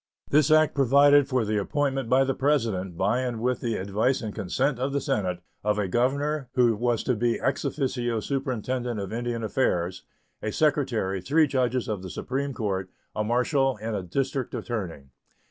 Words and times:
This 0.31 0.49
act 0.49 0.73
provided 0.73 1.27
for 1.27 1.45
the 1.45 1.59
appointment 1.59 2.09
by 2.09 2.23
the 2.23 2.33
President, 2.33 2.97
by 2.97 3.19
and 3.19 3.39
with 3.39 3.61
the 3.61 3.75
advice 3.75 4.19
and 4.23 4.33
consent 4.33 4.79
of 4.79 4.93
the 4.93 4.99
Senate, 4.99 5.41
of 5.63 5.77
a 5.77 5.87
governor 5.87 6.49
(who 6.55 6.75
was 6.75 7.03
to 7.03 7.15
be 7.15 7.39
ex 7.39 7.63
officio 7.63 8.19
superintendent 8.19 8.99
of 8.99 9.13
Indian 9.13 9.43
affairs), 9.43 10.01
a 10.41 10.51
secretary, 10.51 11.21
three 11.21 11.45
judges 11.45 11.87
of 11.87 12.01
the 12.01 12.09
supreme 12.09 12.51
court, 12.55 12.89
a 13.15 13.23
marshal, 13.23 13.77
and 13.79 13.95
a 13.95 14.01
district 14.01 14.55
attorney. 14.55 15.11